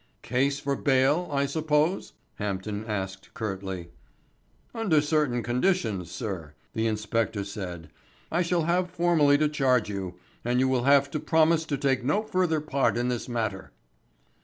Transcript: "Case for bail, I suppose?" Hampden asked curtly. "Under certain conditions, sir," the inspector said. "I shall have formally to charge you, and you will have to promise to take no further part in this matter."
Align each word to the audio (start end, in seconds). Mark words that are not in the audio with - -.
"Case 0.23 0.59
for 0.59 0.75
bail, 0.75 1.29
I 1.31 1.45
suppose?" 1.45 2.13
Hampden 2.37 2.85
asked 2.87 3.31
curtly. 3.35 3.89
"Under 4.73 4.99
certain 4.99 5.43
conditions, 5.43 6.09
sir," 6.09 6.55
the 6.73 6.87
inspector 6.87 7.43
said. 7.43 7.87
"I 8.31 8.41
shall 8.41 8.63
have 8.63 8.89
formally 8.89 9.37
to 9.37 9.47
charge 9.47 9.89
you, 9.89 10.15
and 10.43 10.59
you 10.59 10.67
will 10.67 10.85
have 10.85 11.11
to 11.11 11.19
promise 11.19 11.65
to 11.65 11.77
take 11.77 12.03
no 12.03 12.23
further 12.23 12.61
part 12.61 12.97
in 12.97 13.09
this 13.09 13.29
matter." 13.29 13.73